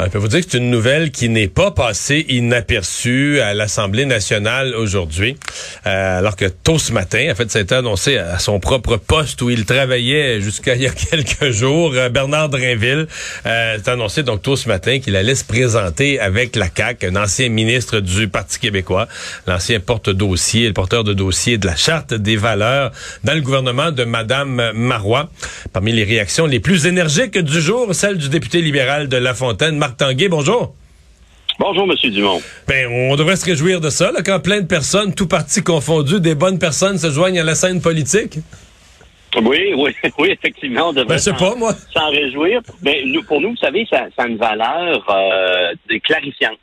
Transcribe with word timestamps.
Je 0.00 0.06
peux 0.06 0.18
vous 0.18 0.28
dire 0.28 0.40
que 0.40 0.50
c'est 0.50 0.58
une 0.58 0.70
nouvelle 0.70 1.12
qui 1.12 1.28
n'est 1.28 1.46
pas 1.46 1.70
passée 1.70 2.26
inaperçue 2.28 3.40
à 3.40 3.54
l'Assemblée 3.54 4.06
nationale 4.06 4.74
aujourd'hui, 4.74 5.36
euh, 5.86 6.18
alors 6.18 6.34
que 6.34 6.46
tôt 6.46 6.78
ce 6.78 6.92
matin, 6.92 7.28
en 7.30 7.34
fait, 7.36 7.48
ça 7.50 7.60
a 7.60 7.62
été 7.62 7.76
annoncé 7.76 8.18
à 8.18 8.40
son 8.40 8.58
propre 8.58 8.96
poste 8.96 9.40
où 9.40 9.50
il 9.50 9.64
travaillait 9.64 10.40
jusqu'à 10.40 10.74
il 10.74 10.82
y 10.82 10.86
a 10.88 10.90
quelques 11.10 11.50
jours. 11.50 11.92
Euh, 11.94 12.08
Bernard 12.08 12.48
Drinville 12.48 13.06
euh, 13.46 13.78
a 13.86 13.90
annoncé 13.90 14.24
donc 14.24 14.42
tôt 14.42 14.56
ce 14.56 14.68
matin 14.68 14.98
qu'il 14.98 15.14
allait 15.14 15.36
se 15.36 15.44
présenter 15.44 16.18
avec 16.18 16.56
la 16.56 16.66
CAQ, 16.76 17.06
un 17.06 17.16
ancien 17.16 17.48
ministre 17.48 18.00
du 18.00 18.26
Parti 18.26 18.58
québécois, 18.58 19.06
l'ancien 19.46 19.78
porte-dossier, 19.78 20.66
le 20.66 20.74
porteur 20.74 21.04
de 21.04 21.14
dossier 21.14 21.56
de 21.56 21.66
la 21.66 21.76
Charte 21.76 22.14
des 22.14 22.36
valeurs 22.36 22.90
dans 23.22 23.34
le 23.34 23.42
gouvernement 23.42 23.92
de 23.92 24.02
Madame 24.02 24.72
Marois. 24.74 25.30
Parmi 25.72 25.92
les 25.92 26.04
réactions 26.04 26.46
les 26.46 26.60
plus 26.60 26.86
énergiques 26.86 27.38
du 27.38 27.60
jour, 27.60 27.94
celle 27.94 28.18
du 28.18 28.28
député 28.28 28.60
libéral 28.60 29.08
de 29.08 29.16
La 29.16 29.34
Fontaine, 29.34 29.83
Marc 29.84 29.98
Tanguay, 29.98 30.28
bonjour. 30.28 30.74
Bonjour, 31.58 31.86
Monsieur 31.86 32.08
Dumont. 32.08 32.40
Ben, 32.66 32.88
on 32.90 33.16
devrait 33.16 33.36
se 33.36 33.44
réjouir 33.44 33.82
de 33.82 33.90
ça, 33.90 34.12
là, 34.12 34.22
quand 34.24 34.40
plein 34.40 34.62
de 34.62 34.66
personnes, 34.66 35.14
tout 35.14 35.28
parti 35.28 35.62
confondu, 35.62 36.20
des 36.20 36.34
bonnes 36.34 36.58
personnes 36.58 36.96
se 36.96 37.10
joignent 37.10 37.38
à 37.38 37.44
la 37.44 37.54
scène 37.54 37.82
politique. 37.82 38.38
Oui, 39.42 39.74
oui, 39.76 39.94
oui, 40.18 40.30
effectivement, 40.30 40.88
on 40.88 40.92
devrait 40.94 41.18
ben, 41.22 41.36
pas, 41.36 41.54
moi. 41.54 41.74
s'en 41.92 42.08
réjouir. 42.08 42.62
Mais 42.82 43.02
ben, 43.02 43.12
nous, 43.12 43.22
pour 43.24 43.42
nous, 43.42 43.50
vous 43.50 43.56
savez, 43.58 43.86
ça, 43.90 44.06
ça 44.16 44.22
a 44.22 44.26
une 44.26 44.38
valeur 44.38 45.04
euh, 45.10 45.74
clarifiante. 46.02 46.58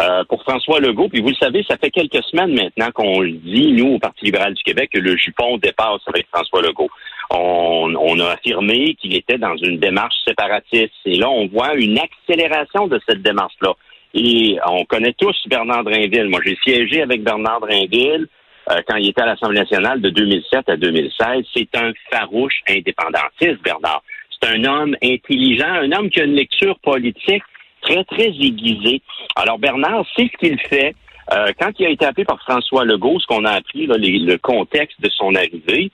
Euh, 0.00 0.24
pour 0.26 0.42
François 0.42 0.80
Legault, 0.80 1.10
puis 1.10 1.20
vous 1.20 1.28
le 1.28 1.34
savez, 1.34 1.62
ça 1.68 1.76
fait 1.76 1.90
quelques 1.90 2.24
semaines 2.24 2.54
maintenant 2.54 2.90
qu'on 2.92 3.20
le 3.20 3.32
dit, 3.32 3.72
nous, 3.72 3.96
au 3.96 3.98
Parti 3.98 4.24
libéral 4.24 4.54
du 4.54 4.62
Québec, 4.62 4.88
que 4.90 4.98
le 4.98 5.14
jupon 5.18 5.58
dépasse 5.58 6.00
avec 6.06 6.26
François 6.32 6.62
Legault. 6.62 6.88
On, 7.34 8.20
a 8.20 8.32
affirmé 8.32 8.94
qu'il 9.00 9.16
était 9.16 9.38
dans 9.38 9.56
une 9.56 9.78
démarche 9.78 10.14
séparatiste. 10.26 10.92
Et 11.06 11.16
là, 11.16 11.30
on 11.30 11.46
voit 11.46 11.74
une 11.74 11.98
accélération 11.98 12.88
de 12.88 13.00
cette 13.08 13.22
démarche-là. 13.22 13.72
Et 14.14 14.58
on 14.66 14.84
connaît 14.84 15.14
tous 15.14 15.36
Bernard 15.48 15.84
Drinville. 15.84 16.28
Moi, 16.28 16.40
j'ai 16.44 16.58
siégé 16.62 17.02
avec 17.02 17.22
Bernard 17.22 17.60
Drinville 17.60 18.26
euh, 18.70 18.80
quand 18.86 18.96
il 18.96 19.08
était 19.08 19.22
à 19.22 19.26
l'Assemblée 19.26 19.60
nationale 19.60 20.00
de 20.02 20.10
2007 20.10 20.68
à 20.68 20.76
2016. 20.76 21.44
C'est 21.54 21.74
un 21.74 21.92
farouche 22.10 22.60
indépendantiste, 22.68 23.62
Bernard. 23.64 24.02
C'est 24.30 24.50
un 24.50 24.64
homme 24.64 24.94
intelligent, 25.02 25.72
un 25.72 25.92
homme 25.92 26.10
qui 26.10 26.20
a 26.20 26.24
une 26.24 26.34
lecture 26.34 26.78
politique 26.80 27.42
très, 27.80 28.04
très 28.04 28.28
aiguisé. 28.28 29.00
Alors, 29.36 29.58
Bernard, 29.58 30.04
c'est 30.14 30.30
ce 30.30 30.36
qu'il 30.36 30.60
fait. 30.68 30.94
Euh, 31.30 31.52
quand 31.60 31.70
il 31.78 31.86
a 31.86 31.90
été 31.90 32.04
appelé 32.04 32.24
par 32.24 32.40
François 32.40 32.84
Legault, 32.84 33.20
ce 33.20 33.26
qu'on 33.26 33.44
a 33.44 33.52
appris, 33.52 33.86
là, 33.86 33.96
le 33.98 34.36
contexte 34.38 35.00
de 35.00 35.08
son 35.10 35.34
arrivée, 35.34 35.90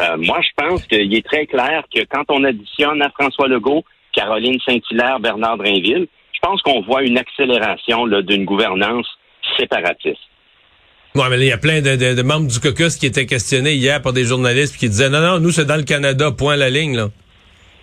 euh, 0.00 0.16
moi, 0.18 0.40
je 0.42 0.48
pense 0.56 0.86
qu'il 0.86 1.14
est 1.14 1.26
très 1.26 1.46
clair 1.46 1.82
que 1.92 2.00
quand 2.08 2.24
on 2.28 2.44
additionne 2.44 3.02
à 3.02 3.10
François 3.10 3.48
Legault, 3.48 3.84
Caroline 4.12 4.58
Saint-Hilaire, 4.64 5.20
Bernard 5.20 5.58
Drinville, 5.58 6.06
je 6.32 6.38
pense 6.40 6.62
qu'on 6.62 6.82
voit 6.82 7.02
une 7.02 7.18
accélération 7.18 8.06
d'une 8.06 8.44
gouvernance 8.44 9.06
séparatiste. 9.58 10.20
Oui, 11.14 11.24
mais 11.30 11.38
il 11.38 11.46
y 11.46 11.52
a 11.52 11.58
plein 11.58 11.80
de, 11.80 12.22
membres 12.22 12.46
du 12.46 12.60
caucus 12.60 12.96
qui 12.96 13.06
étaient 13.06 13.26
questionnés 13.26 13.72
hier 13.72 14.00
par 14.00 14.12
des 14.12 14.24
journalistes 14.24 14.76
qui 14.76 14.88
disaient 14.88 15.10
non, 15.10 15.20
non, 15.20 15.40
nous, 15.40 15.50
c'est 15.50 15.64
dans 15.64 15.76
le 15.76 15.82
Canada, 15.82 16.30
point 16.30 16.54
la 16.54 16.70
ligne, 16.70 16.96
là. 16.96 17.08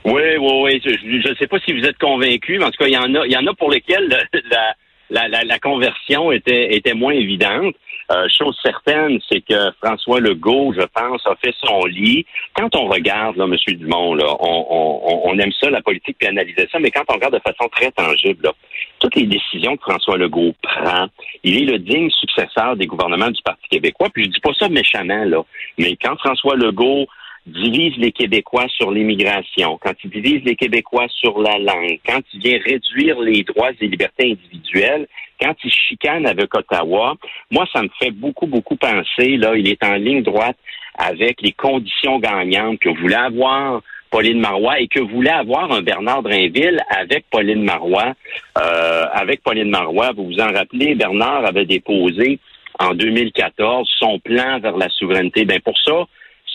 Oui, 0.05 0.21
oui, 0.39 0.51
oui. 0.63 0.81
Je 0.85 1.29
ne 1.29 1.35
sais 1.35 1.47
pas 1.47 1.57
si 1.65 1.73
vous 1.73 1.83
êtes 1.83 1.97
convaincu, 1.97 2.59
mais 2.59 2.65
en 2.65 2.69
tout 2.69 2.77
cas, 2.77 2.87
il 2.87 2.93
y 2.93 2.97
en 2.97 3.13
a, 3.15 3.25
il 3.25 3.31
y 3.31 3.37
en 3.37 3.45
a 3.47 3.53
pour 3.55 3.71
lesquels 3.71 4.07
la, 4.07 4.19
la, 4.51 4.75
la, 5.09 5.59
conversion 5.59 6.31
était, 6.31 6.75
était 6.75 6.93
moins 6.93 7.13
évidente. 7.13 7.75
Euh, 8.11 8.27
chose 8.37 8.55
certaine, 8.61 9.19
c'est 9.29 9.41
que 9.41 9.71
François 9.83 10.19
Legault, 10.19 10.73
je 10.73 10.85
pense, 10.93 11.25
a 11.25 11.35
fait 11.43 11.55
son 11.63 11.85
lit. 11.85 12.25
Quand 12.53 12.75
on 12.75 12.87
regarde, 12.87 13.35
là, 13.35 13.45
M. 13.45 13.55
Dumont, 13.77 14.13
là, 14.13 14.27
on, 14.39 14.67
on, 14.69 15.21
on 15.25 15.39
aime 15.39 15.51
ça, 15.59 15.71
la 15.71 15.81
politique, 15.81 16.17
puis 16.19 16.27
analyser 16.27 16.67
ça, 16.71 16.77
mais 16.79 16.91
quand 16.91 17.03
on 17.09 17.13
regarde 17.13 17.33
de 17.33 17.39
façon 17.39 17.67
très 17.69 17.91
tangible, 17.91 18.43
là, 18.43 18.53
toutes 18.99 19.15
les 19.15 19.25
décisions 19.25 19.75
que 19.75 19.83
François 19.83 20.17
Legault 20.17 20.53
prend, 20.61 21.07
il 21.43 21.63
est 21.63 21.71
le 21.71 21.79
digne 21.79 22.11
successeur 22.11 22.75
des 22.75 22.85
gouvernements 22.85 23.31
du 23.31 23.41
Parti 23.43 23.67
québécois. 23.69 24.09
Puis 24.13 24.25
je 24.25 24.29
dis 24.29 24.39
pas 24.39 24.53
ça 24.53 24.69
méchamment, 24.69 25.25
là, 25.25 25.41
mais 25.79 25.97
quand 26.01 26.15
François 26.17 26.55
Legault 26.55 27.07
divise 27.45 27.95
les 27.97 28.11
Québécois 28.11 28.65
sur 28.69 28.91
l'immigration, 28.91 29.77
quand 29.81 29.93
il 30.03 30.09
divise 30.09 30.43
les 30.43 30.55
Québécois 30.55 31.07
sur 31.09 31.39
la 31.39 31.57
langue, 31.59 31.99
quand 32.05 32.21
il 32.33 32.39
vient 32.39 32.59
réduire 32.63 33.19
les 33.19 33.43
droits 33.43 33.71
et 33.79 33.87
libertés 33.87 34.31
individuelles, 34.31 35.07
quand 35.39 35.53
il 35.63 35.71
chicane 35.71 36.25
avec 36.25 36.53
Ottawa, 36.55 37.15
moi, 37.51 37.65
ça 37.71 37.83
me 37.83 37.89
fait 37.99 38.11
beaucoup, 38.11 38.47
beaucoup 38.47 38.75
penser, 38.75 39.37
là, 39.37 39.55
il 39.55 39.67
est 39.67 39.83
en 39.83 39.95
ligne 39.95 40.23
droite 40.23 40.57
avec 40.97 41.41
les 41.41 41.51
conditions 41.51 42.19
gagnantes 42.19 42.79
que 42.79 42.89
voulait 42.89 43.15
avoir 43.15 43.81
Pauline 44.09 44.39
Marois 44.39 44.79
et 44.79 44.87
que 44.87 45.01
voulait 45.01 45.29
avoir 45.29 45.71
un 45.71 45.81
Bernard 45.81 46.23
Drinville 46.23 46.79
avec 46.89 47.25
Pauline 47.29 47.63
Marois. 47.63 48.13
Euh, 48.57 49.05
avec 49.11 49.43
Pauline 49.43 49.69
Marois, 49.69 50.13
vous 50.15 50.25
vous 50.25 50.39
en 50.39 50.53
rappelez, 50.53 50.95
Bernard 50.95 51.45
avait 51.45 51.65
déposé 51.65 52.39
en 52.79 52.93
2014 52.93 53.89
son 53.99 54.19
plan 54.19 54.59
vers 54.59 54.77
la 54.77 54.89
souveraineté. 54.89 55.43
Ben 55.43 55.59
pour 55.59 55.77
ça, 55.79 56.05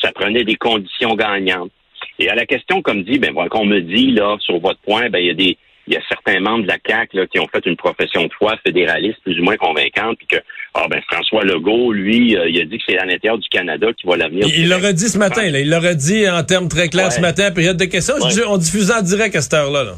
ça 0.00 0.12
prenait 0.12 0.44
des 0.44 0.56
conditions 0.56 1.14
gagnantes. 1.14 1.70
Et 2.18 2.28
à 2.28 2.34
la 2.34 2.46
question, 2.46 2.82
comme 2.82 3.02
dit, 3.02 3.18
ben, 3.18 3.34
qu'on 3.48 3.64
me 3.64 3.80
dit, 3.80 4.12
là, 4.12 4.36
sur 4.40 4.58
votre 4.58 4.80
point, 4.80 5.08
ben, 5.08 5.18
il 5.18 5.26
y 5.26 5.30
a 5.30 5.34
des, 5.34 5.56
il 5.86 5.94
y 5.94 5.96
a 5.96 6.00
certains 6.08 6.40
membres 6.40 6.62
de 6.62 6.68
la 6.68 6.78
CAQ 6.86 7.16
là, 7.16 7.26
qui 7.26 7.40
ont 7.40 7.48
fait 7.48 7.64
une 7.66 7.76
profession 7.76 8.24
de 8.24 8.32
foi 8.32 8.56
fédéraliste 8.64 9.18
plus 9.24 9.38
ou 9.40 9.44
moins 9.44 9.56
convaincante, 9.56 10.18
puis 10.18 10.26
que 10.26 10.36
ah 10.74 10.86
ben 10.88 11.00
François 11.10 11.42
Legault, 11.42 11.92
lui, 11.92 12.36
euh, 12.36 12.48
il 12.48 12.60
a 12.60 12.64
dit 12.64 12.78
que 12.78 12.84
c'est 12.88 12.98
à 12.98 13.04
l'intérieur 13.04 13.38
du 13.38 13.48
Canada 13.48 13.88
qui 13.98 14.06
va 14.06 14.16
l'avenir. 14.16 14.46
Il 14.56 14.68
l'aurait 14.68 14.94
dit 14.94 15.08
ce 15.08 15.18
matin, 15.18 15.50
là. 15.50 15.58
Il 15.58 15.68
l'aurait 15.68 15.96
dit 15.96 16.28
en 16.28 16.44
termes 16.44 16.68
très 16.68 16.88
clairs 16.88 17.10
ce 17.10 17.20
matin, 17.20 17.50
période 17.50 17.76
de 17.76 17.86
questions. 17.86 18.14
On 18.46 18.56
diffusait 18.56 18.94
en 18.94 19.02
direct 19.02 19.34
à 19.34 19.40
cette 19.40 19.54
heure-là. 19.54 19.82
Là. 19.84 19.94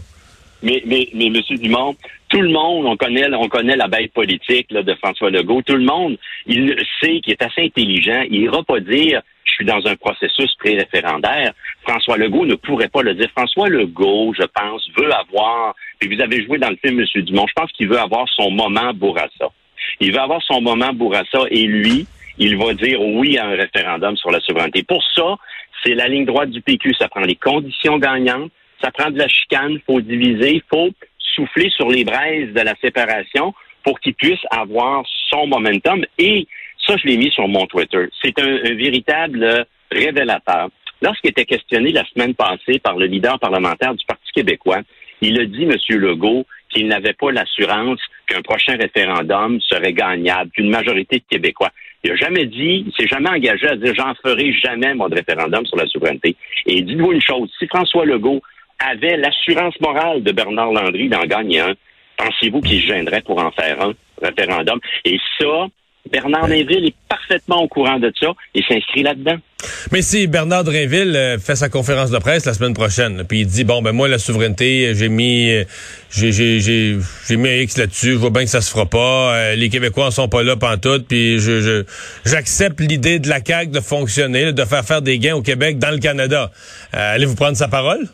Mais, 0.62 0.82
mais, 0.86 1.08
mais, 1.12 1.26
M. 1.26 1.42
Dumont, 1.58 1.96
tout 2.28 2.40
le 2.40 2.50
monde, 2.50 2.86
on 2.86 2.96
connaît, 2.96 3.26
on 3.34 3.48
connaît 3.48 3.76
la 3.76 3.88
bête 3.88 4.12
politique 4.12 4.68
là, 4.70 4.82
de 4.82 4.94
François 4.94 5.30
Legault. 5.30 5.62
Tout 5.62 5.76
le 5.76 5.84
monde, 5.84 6.16
il 6.46 6.74
sait 7.02 7.20
qu'il 7.20 7.32
est 7.32 7.42
assez 7.42 7.62
intelligent. 7.62 8.22
Il 8.30 8.42
ira 8.42 8.62
pas 8.62 8.80
dire 8.80 9.20
dans 9.64 9.86
un 9.86 9.96
processus 9.96 10.54
pré-référendaire. 10.56 11.52
François 11.86 12.16
Legault 12.16 12.46
ne 12.46 12.54
pourrait 12.54 12.88
pas 12.88 13.02
le 13.02 13.14
dire. 13.14 13.28
François 13.36 13.68
Legault, 13.68 14.34
je 14.38 14.44
pense, 14.44 14.88
veut 14.96 15.12
avoir, 15.12 15.74
puis 15.98 16.14
vous 16.14 16.22
avez 16.22 16.44
joué 16.44 16.58
dans 16.58 16.70
le 16.70 16.76
film, 16.76 17.00
M. 17.00 17.22
Dumont, 17.22 17.46
je 17.46 17.52
pense 17.54 17.72
qu'il 17.72 17.88
veut 17.88 17.98
avoir 17.98 18.28
son 18.28 18.50
moment 18.50 18.92
Bourassa. 18.94 19.50
Il 20.00 20.12
veut 20.12 20.20
avoir 20.20 20.42
son 20.42 20.60
moment 20.60 20.92
Bourassa 20.92 21.40
et 21.50 21.64
lui, 21.64 22.06
il 22.38 22.56
va 22.56 22.74
dire 22.74 23.00
oui 23.00 23.38
à 23.38 23.46
un 23.46 23.56
référendum 23.56 24.16
sur 24.16 24.30
la 24.30 24.40
souveraineté. 24.40 24.82
Pour 24.82 25.02
ça, 25.14 25.36
c'est 25.84 25.94
la 25.94 26.08
ligne 26.08 26.24
droite 26.24 26.50
du 26.50 26.60
PQ. 26.60 26.94
Ça 26.94 27.08
prend 27.08 27.20
les 27.20 27.36
conditions 27.36 27.98
gagnantes, 27.98 28.50
ça 28.82 28.90
prend 28.90 29.10
de 29.10 29.18
la 29.18 29.28
chicane, 29.28 29.72
il 29.72 29.80
faut 29.80 30.00
diviser, 30.00 30.54
il 30.54 30.62
faut 30.70 30.90
souffler 31.18 31.70
sur 31.70 31.88
les 31.88 32.04
braises 32.04 32.52
de 32.52 32.60
la 32.60 32.74
séparation 32.80 33.54
pour 33.84 33.98
qu'il 34.00 34.14
puisse 34.14 34.40
avoir 34.50 35.04
son 35.30 35.46
momentum 35.46 36.04
et 36.18 36.46
je 36.96 37.06
l'ai 37.06 37.16
mis 37.16 37.30
sur 37.30 37.48
mon 37.48 37.66
Twitter. 37.66 38.06
C'est 38.22 38.38
un, 38.38 38.74
véritable 38.74 39.66
révélateur. 39.90 40.68
Lorsqu'il 41.00 41.30
était 41.30 41.44
questionné 41.44 41.90
la 41.92 42.04
semaine 42.06 42.34
passée 42.34 42.78
par 42.78 42.96
le 42.96 43.06
leader 43.06 43.38
parlementaire 43.38 43.94
du 43.94 44.04
Parti 44.06 44.30
québécois, 44.32 44.80
il 45.20 45.40
a 45.40 45.44
dit, 45.44 45.64
M. 45.64 45.76
Legault, 45.98 46.46
qu'il 46.72 46.88
n'avait 46.88 47.12
pas 47.12 47.30
l'assurance 47.30 48.00
qu'un 48.26 48.42
prochain 48.42 48.76
référendum 48.76 49.60
serait 49.60 49.92
gagnable, 49.92 50.50
qu'une 50.50 50.70
majorité 50.70 51.18
de 51.18 51.24
Québécois. 51.28 51.70
Il 52.02 52.10
n'a 52.10 52.16
jamais 52.16 52.46
dit, 52.46 52.84
il 52.86 52.92
s'est 52.96 53.06
jamais 53.06 53.30
engagé 53.30 53.68
à 53.68 53.76
dire 53.76 53.94
j'en 53.94 54.14
ferai 54.14 54.52
jamais 54.54 54.94
mon 54.94 55.04
référendum 55.04 55.64
sur 55.66 55.76
la 55.76 55.86
souveraineté. 55.86 56.34
Et 56.66 56.82
dites-vous 56.82 57.12
une 57.12 57.20
chose, 57.20 57.50
si 57.58 57.66
François 57.68 58.04
Legault 58.04 58.42
avait 58.80 59.16
l'assurance 59.16 59.78
morale 59.80 60.22
de 60.22 60.32
Bernard 60.32 60.72
Landry 60.72 61.08
d'en 61.08 61.24
gagner 61.24 61.60
un, 61.60 61.74
pensez-vous 62.16 62.60
qu'il 62.60 62.80
gênerait 62.80 63.20
pour 63.20 63.38
en 63.38 63.50
faire 63.52 63.80
un 63.80 63.92
référendum? 64.20 64.80
Et 65.04 65.18
ça, 65.38 65.66
Bernard 66.10 66.48
Drinville 66.48 66.86
est 66.86 66.94
parfaitement 67.08 67.62
au 67.62 67.68
courant 67.68 67.98
de 67.98 68.12
ça 68.18 68.32
et 68.54 68.62
s'inscrit 68.62 69.02
là-dedans. 69.02 69.36
Mais 69.92 70.02
si 70.02 70.26
Bernard 70.26 70.64
Drinville 70.64 71.14
euh, 71.14 71.38
fait 71.38 71.54
sa 71.54 71.68
conférence 71.68 72.10
de 72.10 72.18
presse 72.18 72.44
la 72.44 72.54
semaine 72.54 72.74
prochaine, 72.74 73.24
puis 73.28 73.40
il 73.40 73.46
dit 73.46 73.64
bon 73.64 73.80
ben 73.80 73.92
moi 73.92 74.08
la 74.08 74.18
souveraineté, 74.18 74.92
j'ai 74.94 75.08
mis 75.08 75.50
euh, 75.50 75.64
j'ai 76.10 76.32
j'ai 76.32 76.58
j'ai 76.58 77.36
mis 77.36 77.48
un 77.48 77.56
X 77.56 77.78
là-dessus, 77.78 78.12
je 78.12 78.16
vois 78.16 78.30
bien 78.30 78.42
que 78.42 78.50
ça 78.50 78.60
se 78.60 78.72
fera 78.72 78.86
pas, 78.86 79.34
euh, 79.34 79.54
les 79.54 79.68
Québécois 79.68 80.06
en 80.06 80.10
sont 80.10 80.28
pas 80.28 80.42
là 80.42 80.56
pantoute, 80.56 81.06
puis 81.06 81.38
je 81.38 81.84
j'accepte 82.24 82.80
l'idée 82.80 83.20
de 83.20 83.28
la 83.28 83.38
CAQ 83.44 83.70
de 83.70 83.80
fonctionner, 83.80 84.52
de 84.52 84.64
faire 84.64 84.84
faire 84.84 85.02
des 85.02 85.18
gains 85.18 85.36
au 85.36 85.42
Québec 85.42 85.78
dans 85.78 85.90
le 85.90 85.98
Canada. 85.98 86.50
Allez-vous 86.92 87.36
prendre 87.36 87.56
sa 87.56 87.68
parole? 87.68 88.08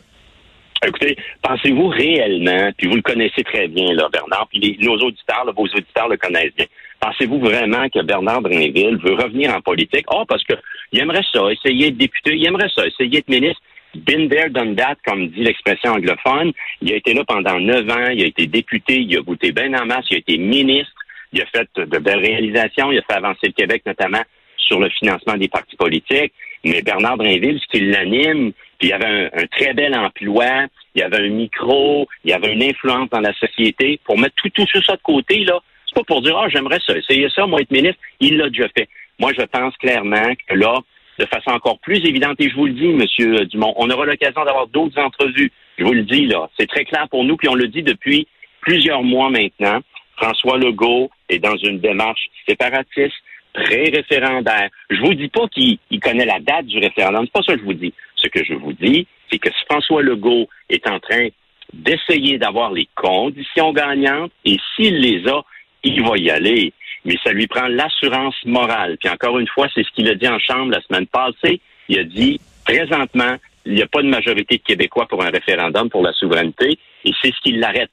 Écoutez, 0.85 1.17
pensez-vous 1.41 1.87
réellement, 1.87 2.71
puis 2.77 2.87
vous 2.87 2.95
le 2.95 3.01
connaissez 3.01 3.43
très 3.43 3.67
bien, 3.67 3.93
là, 3.93 4.07
Bernard, 4.13 4.47
puis 4.49 4.77
nos 4.79 4.95
auditeurs, 4.95 5.45
vos 5.53 5.65
auditeurs 5.65 6.07
le 6.07 6.15
connaissent 6.15 6.55
bien. 6.55 6.67
Pensez-vous 6.99 7.39
vraiment 7.39 7.87
que 7.89 8.01
Bernard 8.03 8.41
Drinville 8.41 8.97
veut 9.03 9.13
revenir 9.13 9.55
en 9.55 9.61
politique? 9.61 10.05
Oh, 10.11 10.23
parce 10.27 10.43
que 10.43 10.53
il 10.91 10.99
aimerait 10.99 11.23
ça, 11.31 11.51
essayer 11.51 11.91
de 11.91 11.97
député, 11.97 12.35
il 12.35 12.45
aimerait 12.45 12.69
ça, 12.75 12.85
essayer 12.85 13.09
d'être 13.09 13.29
ministre. 13.29 13.61
Been 13.95 14.29
there, 14.29 14.49
done 14.49 14.75
that, 14.75 14.97
comme 15.05 15.29
dit 15.29 15.43
l'expression 15.43 15.93
anglophone. 15.93 16.51
Il 16.81 16.93
a 16.93 16.97
été 16.97 17.13
là 17.13 17.23
pendant 17.25 17.59
neuf 17.59 17.89
ans, 17.89 18.09
il 18.11 18.23
a 18.23 18.27
été 18.27 18.45
député, 18.45 18.99
il 18.99 19.17
a 19.17 19.21
goûté 19.21 19.51
bien 19.51 19.73
en 19.73 19.85
masse, 19.85 20.05
il 20.11 20.15
a 20.15 20.19
été 20.19 20.37
ministre. 20.37 20.93
Il 21.31 21.41
a 21.41 21.45
fait 21.45 21.69
de 21.75 21.97
belles 21.99 22.19
réalisations. 22.19 22.91
Il 22.91 22.99
a 22.99 23.01
fait 23.03 23.17
avancer 23.17 23.47
le 23.47 23.51
Québec, 23.51 23.83
notamment 23.85 24.21
sur 24.57 24.79
le 24.79 24.89
financement 24.89 25.37
des 25.37 25.47
partis 25.47 25.75
politiques. 25.75 26.33
Mais 26.63 26.81
Bernard 26.81 27.17
Drinville, 27.17 27.59
ce 27.59 27.77
qui 27.77 27.85
l'anime, 27.85 28.51
puis 28.77 28.89
il 28.89 28.93
avait 28.93 29.29
un, 29.33 29.47
très 29.47 29.73
bel 29.73 29.95
emploi, 29.95 30.65
il 30.95 31.01
avait 31.03 31.25
un 31.25 31.29
micro, 31.29 32.07
il 32.25 32.33
avait 32.33 32.53
une 32.53 32.63
influence 32.63 33.09
dans 33.09 33.21
la 33.21 33.33
société. 33.33 33.99
Pour 34.03 34.17
mettre 34.17 34.35
tout, 34.35 34.49
tout 34.49 34.81
ça 34.83 34.95
de 34.95 35.01
côté, 35.01 35.45
là, 35.45 35.59
pour 36.05 36.21
dire, 36.21 36.37
ah, 36.37 36.49
j'aimerais 36.49 36.79
ça, 36.85 36.97
essayer 36.97 37.29
ça, 37.29 37.45
moi, 37.45 37.61
être 37.61 37.71
ministre. 37.71 37.99
Il 38.19 38.37
l'a 38.37 38.49
déjà 38.49 38.67
fait. 38.69 38.87
Moi, 39.19 39.31
je 39.37 39.43
pense 39.45 39.75
clairement 39.77 40.33
que 40.47 40.55
là, 40.55 40.75
de 41.19 41.25
façon 41.25 41.51
encore 41.51 41.79
plus 41.79 41.97
évidente, 42.05 42.39
et 42.39 42.49
je 42.49 42.55
vous 42.55 42.65
le 42.65 42.73
dis, 42.73 42.87
Monsieur 42.87 43.45
Dumont, 43.45 43.73
on 43.75 43.89
aura 43.89 44.05
l'occasion 44.05 44.43
d'avoir 44.45 44.67
d'autres 44.67 44.99
entrevues. 44.99 45.51
Je 45.77 45.83
vous 45.83 45.93
le 45.93 46.03
dis, 46.03 46.25
là. 46.25 46.49
C'est 46.57 46.67
très 46.67 46.85
clair 46.85 47.07
pour 47.09 47.23
nous, 47.23 47.35
puis 47.35 47.49
on 47.49 47.55
le 47.55 47.67
dit 47.67 47.83
depuis 47.83 48.27
plusieurs 48.61 49.03
mois 49.03 49.29
maintenant. 49.29 49.79
François 50.15 50.57
Legault 50.57 51.09
est 51.29 51.39
dans 51.39 51.55
une 51.55 51.79
démarche 51.79 52.29
séparatiste, 52.47 53.15
très 53.53 53.89
référendaire. 53.89 54.69
Je 54.89 54.99
vous 55.01 55.13
dis 55.13 55.29
pas 55.29 55.47
qu'il 55.47 55.79
connaît 56.01 56.25
la 56.25 56.39
date 56.39 56.65
du 56.65 56.79
référendum. 56.79 57.25
C'est 57.25 57.33
pas 57.33 57.41
ça 57.43 57.53
que 57.53 57.59
je 57.59 57.65
vous 57.65 57.73
dis. 57.73 57.93
Ce 58.15 58.27
que 58.27 58.43
je 58.43 58.53
vous 58.53 58.73
dis, 58.73 59.07
c'est 59.31 59.39
que 59.39 59.49
François 59.69 60.01
Legault 60.01 60.47
est 60.69 60.87
en 60.87 60.99
train 60.99 61.29
d'essayer 61.73 62.37
d'avoir 62.37 62.71
les 62.71 62.87
conditions 62.95 63.71
gagnantes 63.73 64.31
et 64.45 64.57
s'il 64.75 64.99
les 64.99 65.27
a, 65.27 65.43
il 65.83 66.01
va 66.03 66.17
y 66.17 66.29
aller. 66.29 66.73
Mais 67.05 67.17
ça 67.23 67.31
lui 67.31 67.47
prend 67.47 67.67
l'assurance 67.67 68.35
morale. 68.45 68.97
Puis 68.99 69.09
encore 69.09 69.39
une 69.39 69.47
fois, 69.47 69.67
c'est 69.73 69.83
ce 69.83 69.89
qu'il 69.91 70.07
a 70.09 70.15
dit 70.15 70.27
en 70.27 70.39
Chambre 70.39 70.71
la 70.71 70.81
semaine 70.81 71.07
passée. 71.07 71.61
Il 71.87 71.99
a 71.99 72.03
dit, 72.03 72.39
présentement, 72.65 73.35
il 73.65 73.73
n'y 73.73 73.81
a 73.81 73.87
pas 73.87 74.01
de 74.01 74.07
majorité 74.07 74.57
de 74.57 74.63
Québécois 74.63 75.07
pour 75.07 75.23
un 75.23 75.29
référendum 75.29 75.89
pour 75.89 76.03
la 76.03 76.13
souveraineté 76.13 76.77
et 77.05 77.11
c'est 77.21 77.31
ce 77.33 77.41
qui 77.41 77.53
l'arrête. 77.53 77.91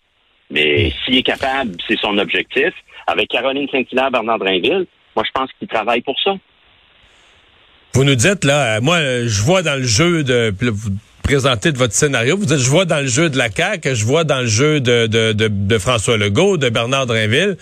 Mais 0.50 0.92
s'il 1.04 1.16
est 1.16 1.22
capable, 1.22 1.76
c'est 1.86 1.98
son 1.98 2.18
objectif. 2.18 2.72
Avec 3.06 3.28
Caroline 3.28 3.68
Saint-Hilaire, 3.70 4.10
Bernard 4.10 4.38
Drinville, 4.38 4.86
moi, 5.14 5.24
je 5.24 5.30
pense 5.32 5.50
qu'il 5.58 5.68
travaille 5.68 6.02
pour 6.02 6.16
ça. 6.22 6.34
Vous 7.94 8.04
nous 8.04 8.14
dites, 8.14 8.44
là, 8.44 8.76
euh, 8.76 8.80
moi, 8.80 8.98
je 9.00 9.42
vois 9.42 9.62
dans 9.62 9.76
le 9.76 9.86
jeu 9.86 10.22
de 10.22 10.52
présenter 11.26 11.72
de 11.72 11.78
votre 11.78 11.92
scénario. 11.92 12.36
Vous 12.36 12.46
dites, 12.46 12.58
je 12.58 12.70
vois 12.70 12.84
dans 12.84 13.00
le 13.00 13.08
jeu 13.08 13.28
de 13.28 13.36
la 13.36 13.48
CAQ, 13.50 13.96
je 13.96 14.04
vois 14.04 14.22
dans 14.22 14.42
le 14.42 14.46
jeu 14.46 14.80
de, 14.80 15.08
de, 15.08 15.32
de, 15.32 15.48
de 15.48 15.78
François 15.78 16.16
Legault, 16.16 16.56
de 16.56 16.68
Bernard 16.68 17.06
Drinville. 17.06 17.56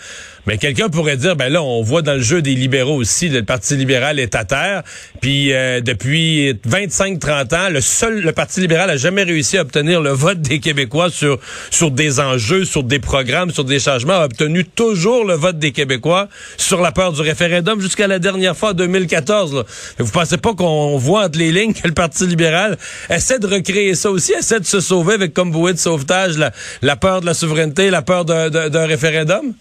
Mais 0.47 0.57
quelqu'un 0.57 0.89
pourrait 0.89 1.17
dire, 1.17 1.35
ben 1.35 1.49
là, 1.49 1.63
on 1.63 1.81
voit 1.81 2.03
dans 2.03 2.13
le 2.13 2.21
jeu 2.21 2.41
des 2.41 2.53
libéraux 2.53 2.95
aussi, 2.95 3.29
le 3.29 3.43
Parti 3.43 3.75
libéral 3.75 4.19
est 4.19 4.35
à 4.35 4.45
terre. 4.45 4.83
Puis 5.21 5.51
euh, 5.53 5.81
depuis 5.81 6.53
25-30 6.67 7.55
ans, 7.55 7.69
le 7.69 7.81
seul, 7.81 8.21
le 8.21 8.31
Parti 8.31 8.61
libéral 8.61 8.89
a 8.89 8.97
jamais 8.97 9.23
réussi 9.23 9.57
à 9.57 9.61
obtenir 9.61 10.01
le 10.01 10.11
vote 10.11 10.41
des 10.41 10.59
Québécois 10.59 11.09
sur 11.09 11.39
sur 11.71 11.89
des 11.89 12.19
enjeux, 12.19 12.63
sur 12.63 12.83
des 12.83 12.99
programmes, 12.99 13.51
sur 13.51 13.63
des 13.63 13.79
changements, 13.79 14.13
a 14.13 14.25
obtenu 14.25 14.65
toujours 14.65 15.25
le 15.25 15.33
vote 15.33 15.57
des 15.57 15.71
Québécois 15.71 16.27
sur 16.57 16.81
la 16.81 16.91
peur 16.91 17.11
du 17.11 17.21
référendum 17.21 17.81
jusqu'à 17.81 18.07
la 18.07 18.19
dernière 18.19 18.55
fois, 18.55 18.73
2014. 18.73 19.55
Là. 19.55 19.63
Vous 19.97 20.11
pensez 20.11 20.37
pas 20.37 20.53
qu'on 20.53 20.97
voit 20.97 21.25
entre 21.25 21.39
les 21.39 21.51
lignes 21.51 21.73
que 21.73 21.87
le 21.87 21.93
Parti 21.93 22.27
libéral 22.27 22.77
essaie 23.09 23.39
de 23.39 23.47
recréer 23.47 23.95
ça 23.95 24.11
aussi, 24.11 24.33
essaie 24.33 24.59
de 24.59 24.65
se 24.65 24.79
sauver 24.79 25.15
avec 25.15 25.33
comme 25.33 25.51
bouée 25.51 25.73
de 25.73 25.79
sauvetage 25.79 26.37
la 26.81 26.95
peur 26.95 27.21
de 27.21 27.25
la 27.25 27.33
souveraineté, 27.33 27.89
la 27.89 28.01
peur 28.01 28.25
d'un 28.25 28.85
référendum? 28.85 29.53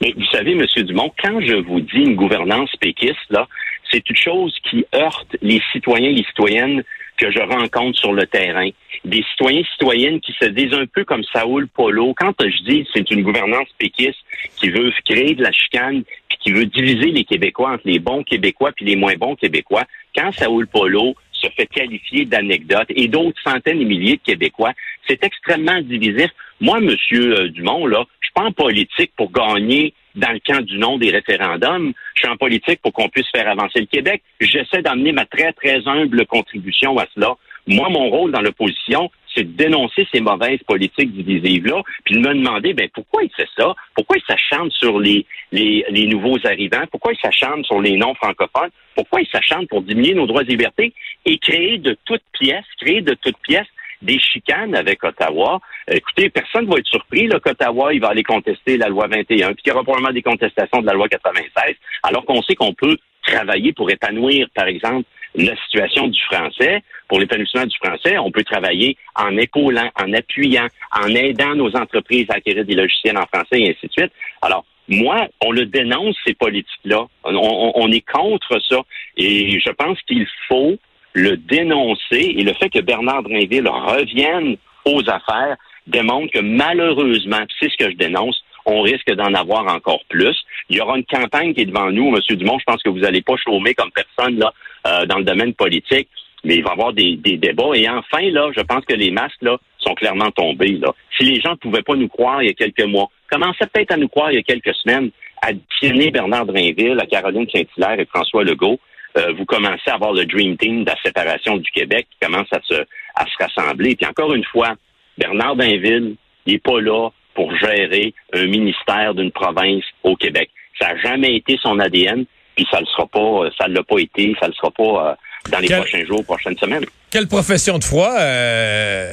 Mais 0.00 0.12
vous 0.16 0.26
savez, 0.26 0.52
M. 0.52 0.64
Dumont, 0.84 1.12
quand 1.22 1.40
je 1.40 1.56
vous 1.56 1.80
dis 1.80 2.02
une 2.02 2.16
gouvernance 2.16 2.70
péquiste, 2.76 3.18
là, 3.30 3.46
c'est 3.90 4.08
une 4.08 4.16
chose 4.16 4.54
qui 4.68 4.84
heurte 4.94 5.36
les 5.42 5.60
citoyens 5.72 6.10
et 6.10 6.14
les 6.14 6.24
citoyennes 6.24 6.82
que 7.20 7.30
je 7.30 7.40
rencontre 7.40 7.98
sur 7.98 8.12
le 8.12 8.26
terrain. 8.26 8.70
Des 9.04 9.22
citoyens 9.30 9.60
et 9.60 9.66
citoyennes 9.72 10.20
qui 10.20 10.32
se 10.40 10.46
disent 10.46 10.72
un 10.72 10.86
peu 10.86 11.04
comme 11.04 11.22
Saoul 11.32 11.68
Polo. 11.68 12.14
Quand 12.16 12.32
je 12.40 12.62
dis 12.64 12.88
c'est 12.94 13.10
une 13.10 13.22
gouvernance 13.22 13.68
péquiste 13.78 14.18
qui 14.56 14.70
veut 14.70 14.90
créer 15.04 15.34
de 15.34 15.42
la 15.42 15.52
chicane 15.52 16.02
puis 16.28 16.38
qui 16.40 16.52
veut 16.52 16.66
diviser 16.66 17.10
les 17.10 17.24
Québécois 17.24 17.72
entre 17.72 17.82
les 17.84 17.98
bons 17.98 18.22
Québécois 18.22 18.72
puis 18.74 18.86
les 18.86 18.96
moins 18.96 19.14
bons 19.16 19.36
Québécois, 19.36 19.84
quand 20.16 20.32
Saoul 20.32 20.66
Polo 20.66 21.14
se 21.32 21.48
fait 21.50 21.66
qualifier 21.66 22.24
d'anecdote 22.24 22.88
et 22.90 23.08
d'autres 23.08 23.40
centaines 23.42 23.80
et 23.80 23.84
milliers 23.84 24.16
de 24.16 24.22
Québécois, 24.22 24.72
c'est 25.06 25.22
extrêmement 25.22 25.80
divisif. 25.80 26.30
Moi, 26.60 26.80
Monsieur 26.80 27.38
euh, 27.38 27.48
Dumont, 27.48 27.86
là, 27.86 28.04
je 28.20 28.26
suis 28.26 28.34
pas 28.34 28.42
en 28.42 28.52
politique 28.52 29.12
pour 29.16 29.32
gagner 29.32 29.94
dans 30.14 30.32
le 30.32 30.40
camp 30.40 30.60
du 30.60 30.78
nom 30.78 30.98
des 30.98 31.10
référendums. 31.10 31.92
Je 32.14 32.22
suis 32.22 32.28
en 32.28 32.36
politique 32.36 32.80
pour 32.82 32.92
qu'on 32.92 33.08
puisse 33.08 33.28
faire 33.34 33.48
avancer 33.48 33.80
le 33.80 33.86
Québec. 33.86 34.22
J'essaie 34.40 34.82
d'amener 34.82 35.12
ma 35.12 35.24
très, 35.24 35.52
très 35.54 35.86
humble 35.86 36.26
contribution 36.26 36.98
à 36.98 37.06
cela. 37.14 37.34
Moi, 37.66 37.88
mon 37.88 38.10
rôle 38.10 38.32
dans 38.32 38.42
l'opposition, 38.42 39.10
c'est 39.34 39.44
de 39.44 39.56
dénoncer 39.56 40.06
ces 40.12 40.20
mauvaises 40.20 40.62
politiques 40.66 41.12
divisives-là, 41.12 41.82
puis 42.04 42.16
de 42.16 42.20
me 42.20 42.34
demander, 42.34 42.74
ben, 42.74 42.88
pourquoi 42.92 43.22
il 43.22 43.30
fait 43.30 43.48
ça? 43.56 43.74
Pourquoi 43.94 44.16
il 44.16 44.22
s'acharne 44.26 44.70
sur 44.70 44.98
les, 44.98 45.24
les, 45.52 45.84
les, 45.88 46.06
nouveaux 46.06 46.38
arrivants? 46.44 46.84
Pourquoi 46.90 47.12
il 47.12 47.18
s'acharne 47.20 47.64
sur 47.64 47.80
les 47.80 47.96
non-francophones? 47.96 48.70
Pourquoi 48.94 49.20
il 49.20 49.28
s'acharne 49.28 49.66
pour 49.68 49.82
diminuer 49.82 50.14
nos 50.14 50.26
droits 50.26 50.42
et 50.42 50.46
libertés 50.46 50.92
et 51.24 51.38
créer 51.38 51.78
de 51.78 51.96
toutes 52.04 52.24
pièces, 52.32 52.64
créer 52.80 53.02
de 53.02 53.14
toutes 53.14 53.38
pièces 53.38 53.68
des 54.02 54.18
chicanes 54.18 54.74
avec 54.74 55.02
Ottawa. 55.04 55.60
Euh, 55.90 55.94
écoutez, 55.94 56.30
personne 56.30 56.66
ne 56.66 56.70
va 56.72 56.78
être 56.78 56.86
surpris 56.86 57.28
qu'Ottawa, 57.28 57.92
il 57.92 58.00
va 58.00 58.08
aller 58.08 58.22
contester 58.22 58.76
la 58.76 58.88
loi 58.88 59.06
21, 59.08 59.52
puis 59.54 59.62
qu'il 59.62 59.70
y 59.70 59.74
aura 59.74 59.84
probablement 59.84 60.12
des 60.12 60.22
contestations 60.22 60.80
de 60.80 60.86
la 60.86 60.94
loi 60.94 61.08
96, 61.08 61.74
alors 62.02 62.24
qu'on 62.24 62.42
sait 62.42 62.54
qu'on 62.54 62.74
peut 62.74 62.96
travailler 63.22 63.72
pour 63.72 63.90
épanouir, 63.90 64.48
par 64.54 64.66
exemple, 64.66 65.06
la 65.34 65.56
situation 65.64 66.08
du 66.08 66.20
français. 66.22 66.82
Pour 67.08 67.20
l'épanouissement 67.20 67.66
du 67.66 67.76
français, 67.76 68.18
on 68.18 68.30
peut 68.30 68.44
travailler 68.44 68.96
en 69.14 69.36
épaulant, 69.36 69.90
en 70.00 70.12
appuyant, 70.12 70.66
en 70.92 71.08
aidant 71.08 71.54
nos 71.54 71.74
entreprises 71.76 72.26
à 72.30 72.34
acquérir 72.34 72.64
des 72.64 72.74
logiciels 72.74 73.16
en 73.16 73.26
français 73.26 73.60
et 73.60 73.70
ainsi 73.70 73.86
de 73.86 73.92
suite. 73.92 74.12
Alors, 74.42 74.64
moi, 74.88 75.28
on 75.44 75.52
le 75.52 75.66
dénonce, 75.66 76.16
ces 76.26 76.34
politiques-là. 76.34 77.06
On, 77.24 77.72
on, 77.74 77.92
est 77.92 78.04
contre 78.04 78.60
ça. 78.68 78.80
Et 79.16 79.60
je 79.60 79.70
pense 79.70 80.00
qu'il 80.02 80.26
faut 80.48 80.78
le 81.12 81.36
dénoncer 81.36 82.34
et 82.36 82.42
le 82.42 82.52
fait 82.54 82.68
que 82.68 82.80
Bernard 82.80 83.22
Drinville 83.22 83.68
revienne 83.68 84.56
aux 84.84 85.02
affaires 85.08 85.56
démontre 85.86 86.32
que 86.32 86.40
malheureusement, 86.40 87.44
c'est 87.58 87.70
ce 87.70 87.76
que 87.76 87.90
je 87.90 87.96
dénonce, 87.96 88.40
on 88.66 88.82
risque 88.82 89.12
d'en 89.14 89.34
avoir 89.34 89.66
encore 89.74 90.02
plus. 90.08 90.36
Il 90.68 90.76
y 90.76 90.80
aura 90.80 90.96
une 90.96 91.04
campagne 91.04 91.54
qui 91.54 91.62
est 91.62 91.66
devant 91.66 91.90
nous, 91.90 92.10
Monsieur 92.10 92.36
Dumont. 92.36 92.58
Je 92.58 92.64
pense 92.64 92.82
que 92.82 92.90
vous 92.90 93.00
n'allez 93.00 93.22
pas 93.22 93.36
chômer 93.36 93.74
comme 93.74 93.90
personne 93.90 94.38
là 94.38 94.52
euh, 94.86 95.06
dans 95.06 95.18
le 95.18 95.24
domaine 95.24 95.54
politique, 95.54 96.08
mais 96.44 96.56
il 96.56 96.62
va 96.62 96.70
y 96.70 96.72
avoir 96.72 96.92
des, 96.92 97.16
débats. 97.16 97.74
Et 97.74 97.88
enfin, 97.88 98.22
là, 98.30 98.50
je 98.56 98.62
pense 98.62 98.84
que 98.84 98.94
les 98.94 99.10
masques 99.10 99.42
là 99.42 99.56
sont 99.78 99.94
clairement 99.94 100.30
tombés. 100.30 100.78
Là. 100.78 100.94
Si 101.18 101.24
les 101.24 101.40
gens 101.40 101.52
ne 101.52 101.56
pouvaient 101.56 101.82
pas 101.82 101.96
nous 101.96 102.08
croire 102.08 102.42
il 102.42 102.48
y 102.48 102.50
a 102.50 102.54
quelques 102.54 102.84
mois, 102.84 103.08
commençaient 103.30 103.66
peut-être 103.66 103.92
à 103.92 103.96
nous 103.96 104.08
croire 104.08 104.30
il 104.30 104.36
y 104.36 104.38
a 104.38 104.42
quelques 104.42 104.74
semaines, 104.74 105.10
additionner 105.42 106.10
Bernard 106.10 106.46
Drinville, 106.46 106.98
à 107.00 107.06
Caroline 107.06 107.46
Saint-Hilaire 107.52 107.98
et 107.98 108.06
François 108.06 108.44
Legault, 108.44 108.78
euh, 109.16 109.32
vous 109.36 109.44
commencez 109.44 109.90
à 109.90 109.94
avoir 109.94 110.12
le 110.12 110.24
Dream 110.24 110.56
Team 110.56 110.84
de 110.84 110.90
la 110.90 110.96
séparation 111.02 111.56
du 111.56 111.70
Québec 111.70 112.06
qui 112.10 112.26
commence 112.26 112.52
à 112.52 112.60
se, 112.62 112.74
à 113.14 113.24
se 113.26 113.42
rassembler. 113.42 113.96
Puis 113.96 114.06
encore 114.06 114.34
une 114.34 114.44
fois, 114.44 114.74
Bernard 115.18 115.56
Dainville, 115.56 116.16
il 116.46 116.52
n'est 116.52 116.58
pas 116.58 116.80
là 116.80 117.10
pour 117.34 117.54
gérer 117.56 118.14
un 118.32 118.46
ministère 118.46 119.14
d'une 119.14 119.32
province 119.32 119.84
au 120.02 120.16
Québec. 120.16 120.50
Ça 120.80 120.88
n'a 120.88 120.96
jamais 120.98 121.36
été 121.36 121.58
son 121.60 121.78
ADN, 121.78 122.24
puis 122.54 122.66
ça 122.70 122.80
ne 122.80 122.86
sera 122.86 123.06
pas, 123.06 123.50
ça 123.58 123.68
l'a 123.68 123.82
pas 123.82 123.98
été, 123.98 124.34
ça 124.40 124.46
ne 124.46 124.52
le 124.52 124.56
sera 124.56 124.70
pas 124.70 125.10
euh, 125.10 125.14
dans 125.50 125.58
les 125.58 125.68
prochains 125.68 126.04
jours, 126.04 126.24
prochaines 126.24 126.56
semaines. 126.58 126.84
Quelle 127.10 127.26
profession 127.26 127.78
de 127.78 127.84
foi 127.84 128.14
euh, 128.20 129.12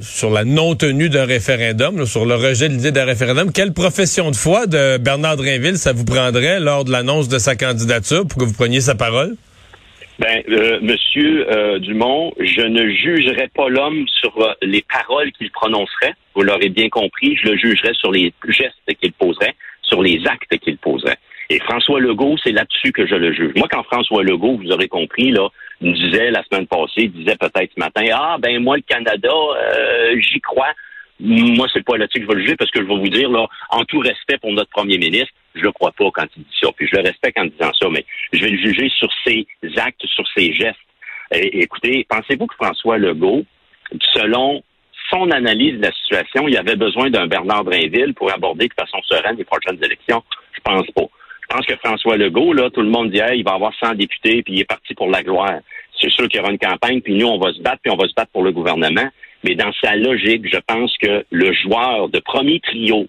sur 0.00 0.30
la 0.30 0.44
non-tenue 0.44 1.08
d'un 1.08 1.24
référendum, 1.24 2.06
sur 2.06 2.24
le 2.24 2.34
rejet 2.34 2.68
de 2.68 2.74
l'idée 2.74 2.92
d'un 2.92 3.04
référendum, 3.04 3.52
quelle 3.52 3.72
profession 3.72 4.30
de 4.30 4.36
foi 4.36 4.66
de 4.66 4.98
Bernard 4.98 5.36
Drinville 5.36 5.76
ça 5.76 5.92
vous 5.92 6.04
prendrait 6.04 6.60
lors 6.60 6.84
de 6.84 6.92
l'annonce 6.92 7.28
de 7.28 7.38
sa 7.38 7.56
candidature 7.56 8.26
pour 8.28 8.38
que 8.38 8.44
vous 8.44 8.54
preniez 8.54 8.80
sa 8.80 8.94
parole? 8.94 9.36
Ben, 10.18 10.42
euh, 10.50 10.78
Monsieur 10.82 11.50
euh, 11.50 11.78
Dumont, 11.78 12.32
je 12.38 12.60
ne 12.60 12.88
jugerai 12.90 13.48
pas 13.48 13.68
l'homme 13.68 14.06
sur 14.20 14.40
euh, 14.40 14.52
les 14.62 14.82
paroles 14.82 15.32
qu'il 15.32 15.50
prononcerait. 15.50 16.14
Vous 16.34 16.42
l'aurez 16.42 16.68
bien 16.68 16.88
compris, 16.90 17.36
je 17.42 17.48
le 17.48 17.56
jugerai 17.56 17.92
sur 17.94 18.12
les 18.12 18.32
gestes 18.48 18.76
qu'il 19.00 19.12
poserait, 19.14 19.54
sur 19.82 20.02
les 20.02 20.20
actes 20.26 20.56
qu'il 20.58 20.76
poserait. 20.76 21.16
Et 21.52 21.60
François 21.60 22.00
Legault, 22.00 22.36
c'est 22.42 22.52
là-dessus 22.52 22.92
que 22.92 23.06
je 23.06 23.14
le 23.14 23.30
juge. 23.34 23.52
Moi, 23.56 23.68
quand 23.70 23.82
François 23.82 24.22
Legault, 24.22 24.56
vous 24.56 24.72
aurez 24.72 24.88
compris, 24.88 25.32
là, 25.32 25.50
disait 25.82 26.30
la 26.30 26.42
semaine 26.44 26.66
passée, 26.66 27.08
disait 27.08 27.36
peut-être 27.36 27.72
ce 27.74 27.78
matin, 27.78 28.04
ah 28.14 28.36
ben 28.40 28.58
moi 28.62 28.76
le 28.76 28.82
Canada, 28.82 29.28
euh, 29.28 30.18
j'y 30.18 30.40
crois. 30.40 30.72
Moi, 31.20 31.66
c'est 31.74 31.84
pas 31.84 31.98
là-dessus 31.98 32.20
que 32.20 32.24
je 32.24 32.28
vais 32.28 32.34
le 32.36 32.40
juger 32.40 32.56
parce 32.56 32.70
que 32.70 32.80
je 32.80 32.86
vais 32.86 32.96
vous 32.96 33.08
dire, 33.10 33.28
en 33.68 33.84
tout 33.84 33.98
respect 33.98 34.38
pour 34.38 34.50
notre 34.52 34.70
premier 34.70 34.96
ministre, 34.96 35.34
je 35.54 35.60
le 35.60 35.72
crois 35.72 35.92
pas 35.92 36.10
quand 36.14 36.24
il 36.38 36.42
dit 36.42 36.56
ça. 36.58 36.70
Puis 36.74 36.88
je 36.90 36.96
le 36.96 37.02
respecte 37.02 37.38
en 37.38 37.44
disant 37.44 37.70
ça, 37.78 37.88
mais 37.90 38.06
je 38.32 38.40
vais 38.40 38.50
le 38.50 38.58
juger 38.58 38.90
sur 38.96 39.10
ses 39.26 39.46
actes, 39.76 40.06
sur 40.06 40.24
ses 40.34 40.54
gestes. 40.54 40.80
écoutez, 41.32 42.06
pensez-vous 42.08 42.46
que 42.46 42.54
François 42.54 42.96
Legault, 42.96 43.44
selon 44.14 44.62
son 45.10 45.30
analyse 45.30 45.78
de 45.78 45.82
la 45.82 45.92
situation, 45.92 46.48
il 46.48 46.56
avait 46.56 46.76
besoin 46.76 47.10
d'un 47.10 47.26
Bernard 47.26 47.64
Drinville 47.64 48.14
pour 48.14 48.32
aborder 48.32 48.68
de 48.68 48.74
façon 48.74 49.02
sereine 49.02 49.36
les 49.36 49.44
prochaines 49.44 49.84
élections? 49.84 50.22
Je 50.54 50.60
pense 50.62 50.86
pas. 50.92 51.08
Je 51.52 51.58
pense 51.58 51.66
que 51.66 51.76
François 51.84 52.16
Legault, 52.16 52.54
là, 52.54 52.70
tout 52.70 52.80
le 52.80 52.88
monde 52.88 53.10
dit, 53.10 53.20
il 53.34 53.44
va 53.44 53.52
avoir 53.52 53.74
100 53.78 53.96
députés, 53.96 54.42
puis 54.42 54.54
il 54.54 54.60
est 54.60 54.64
parti 54.64 54.94
pour 54.94 55.10
la 55.10 55.22
gloire. 55.22 55.58
C'est 56.00 56.10
sûr 56.10 56.26
qu'il 56.26 56.40
y 56.40 56.42
aura 56.42 56.50
une 56.50 56.58
campagne, 56.58 57.02
puis 57.02 57.12
nous, 57.12 57.26
on 57.26 57.38
va 57.38 57.52
se 57.52 57.60
battre, 57.60 57.80
puis 57.82 57.92
on 57.92 57.96
va 57.96 58.08
se 58.08 58.14
battre 58.14 58.32
pour 58.32 58.42
le 58.42 58.52
gouvernement. 58.52 59.06
Mais 59.44 59.54
dans 59.54 59.70
sa 59.82 59.94
logique, 59.96 60.48
je 60.50 60.56
pense 60.66 60.96
que 60.96 61.26
le 61.30 61.52
joueur 61.52 62.08
de 62.08 62.20
premier 62.20 62.58
trio 62.60 63.06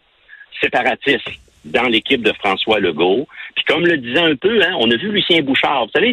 séparatiste 0.59 1.29
dans 1.63 1.87
l'équipe 1.87 2.21
de 2.21 2.33
François 2.33 2.81
Legault. 2.81 3.29
Puis 3.55 3.63
comme 3.63 3.85
le 3.85 3.97
disait 3.97 4.19
un 4.19 4.35
peu, 4.35 4.61
hein, 4.61 4.75
on 4.77 4.91
a 4.91 4.95
vu 4.97 5.09
Lucien 5.09 5.41
Bouchard. 5.41 5.85
Vous 5.85 5.91
savez, 5.95 6.11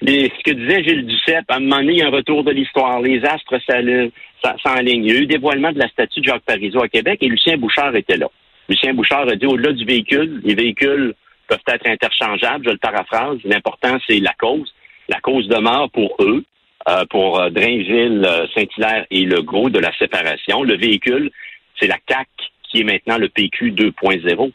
les, 0.00 0.32
ce 0.36 0.42
que 0.42 0.56
disait 0.56 0.82
Gilles 0.82 1.06
Duceppe, 1.06 1.48
à 1.48 1.58
un 1.58 1.60
moment 1.60 1.76
donné, 1.76 1.92
il 1.92 1.98
y 1.98 2.02
a 2.02 2.08
un 2.08 2.10
retour 2.10 2.42
de 2.42 2.50
l'histoire. 2.50 3.00
Les 3.00 3.24
astres 3.24 3.60
s'enlignent. 3.64 5.04
Il 5.04 5.12
y 5.12 5.16
a 5.16 5.20
eu 5.20 5.26
dévoilement 5.26 5.70
de 5.70 5.78
la 5.78 5.86
statue 5.86 6.22
de 6.22 6.26
Jacques 6.26 6.42
Parizeau 6.42 6.82
à 6.82 6.88
Québec 6.88 7.18
et 7.22 7.28
Lucien 7.28 7.56
Bouchard 7.56 7.94
était 7.94 8.16
là. 8.16 8.26
Lucien 8.68 8.94
Bouchard 8.94 9.28
a 9.28 9.36
dit, 9.36 9.46
au-delà 9.46 9.72
du 9.72 9.84
véhicule, 9.84 10.40
les 10.42 10.56
véhicules 10.56 11.14
peuvent 11.48 11.58
être 11.66 11.86
interchangeables, 11.86 12.64
je 12.64 12.70
le 12.70 12.78
paraphrase. 12.78 13.38
L'important, 13.44 13.98
c'est 14.06 14.18
la 14.18 14.32
cause. 14.38 14.72
La 15.08 15.20
cause 15.20 15.48
demeure 15.48 15.90
pour 15.90 16.16
eux, 16.20 16.44
euh, 16.88 17.04
pour 17.10 17.40
euh, 17.40 17.50
Drainville, 17.50 18.24
euh, 18.24 18.46
Saint-Hilaire 18.54 19.06
et 19.10 19.24
Legault 19.24 19.70
de 19.70 19.78
la 19.78 19.92
séparation. 19.98 20.62
Le 20.62 20.76
véhicule, 20.76 21.30
c'est 21.78 21.86
la 21.86 21.98
CAC 22.06 22.28
qui 22.64 22.80
est 22.80 22.84
maintenant 22.84 23.18
le 23.18 23.28
PQ 23.28 23.72
2.0 23.72 24.52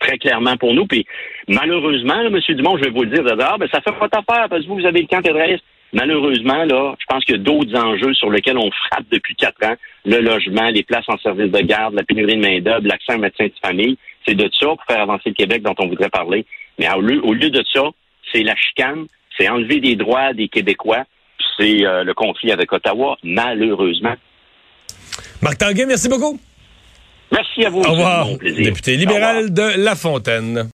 très 0.00 0.18
clairement 0.18 0.56
pour 0.56 0.74
nous. 0.74 0.86
Puis 0.86 1.06
malheureusement, 1.46 2.20
M. 2.20 2.38
Dumont, 2.48 2.76
je 2.78 2.84
vais 2.84 2.90
vous 2.90 3.04
le 3.04 3.10
dire 3.10 3.24
d'abord, 3.24 3.58
ben, 3.58 3.68
ça 3.72 3.80
fait 3.80 3.92
pas 3.92 4.06
affaire 4.06 4.48
parce 4.48 4.62
que 4.62 4.68
vous, 4.68 4.78
vous 4.78 4.86
avez 4.86 5.00
le 5.00 5.06
camp 5.06 5.24
fédéraliste. 5.24 5.64
Malheureusement, 5.92 6.64
là, 6.64 6.94
je 6.98 7.06
pense 7.08 7.24
qu'il 7.24 7.36
y 7.36 7.38
a 7.38 7.42
d'autres 7.42 7.74
enjeux 7.74 8.12
sur 8.12 8.30
lesquels 8.30 8.58
on 8.58 8.70
frappe 8.70 9.06
depuis 9.10 9.34
quatre 9.34 9.64
ans. 9.64 9.74
Le 10.04 10.20
logement, 10.20 10.68
les 10.68 10.82
places 10.82 11.08
en 11.08 11.16
service 11.18 11.50
de 11.50 11.60
garde, 11.60 11.94
la 11.94 12.02
pénurie 12.02 12.36
de 12.36 12.42
main-d'œuvre, 12.42 12.86
l'accès 12.86 13.12
à 13.12 13.14
un 13.14 13.18
médecin 13.18 13.46
de 13.46 13.52
famille. 13.62 13.96
C'est 14.28 14.34
de 14.34 14.50
ça 14.60 14.66
pour 14.66 14.84
faire 14.86 15.00
avancer 15.00 15.30
le 15.30 15.34
Québec 15.34 15.62
dont 15.62 15.74
on 15.78 15.88
voudrait 15.88 16.10
parler. 16.10 16.44
Mais 16.78 16.86
au 16.92 17.00
lieu, 17.00 17.24
au 17.24 17.32
lieu 17.32 17.48
de 17.48 17.64
ça, 17.72 17.82
c'est 18.30 18.42
la 18.42 18.54
chicane, 18.56 19.06
c'est 19.38 19.48
enlever 19.48 19.80
des 19.80 19.96
droits 19.96 20.34
des 20.34 20.48
Québécois, 20.48 21.04
c'est 21.56 21.86
euh, 21.86 22.04
le 22.04 22.12
conflit 22.12 22.52
avec 22.52 22.70
Ottawa, 22.70 23.16
malheureusement. 23.22 24.14
Marc 25.40 25.58
Tanguay, 25.58 25.86
merci 25.86 26.10
beaucoup. 26.10 26.38
Merci 27.32 27.64
à 27.64 27.70
vous. 27.70 27.80
Au 27.80 27.92
revoir. 27.92 28.26
Député 28.38 28.96
libéral 28.96 29.52
de 29.52 29.82
La 29.82 29.94
Fontaine. 29.94 30.66